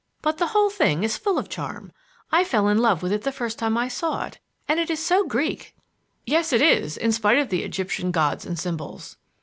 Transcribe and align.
But 0.23 0.39
the 0.39 0.47
whole 0.47 0.71
thing 0.71 1.03
is 1.03 1.15
full 1.19 1.37
of 1.37 1.47
charm. 1.47 1.91
I 2.31 2.43
fell 2.43 2.67
in 2.69 2.79
love 2.79 3.03
with 3.03 3.11
it 3.11 3.21
the 3.21 3.31
first 3.31 3.59
time 3.59 3.77
I 3.77 3.87
saw 3.87 4.25
it. 4.25 4.39
And 4.67 4.79
it 4.79 4.89
is 4.89 4.99
so 5.05 5.27
Greek!" 5.27 5.75
"Yes, 6.25 6.51
it 6.51 6.61
is, 6.63 6.97
in 6.97 7.11
spite 7.11 7.37
of 7.37 7.49
the 7.49 7.61
Egyptian 7.61 8.09
gods 8.09 8.43
and 8.43 8.57
symbols." 8.57 9.17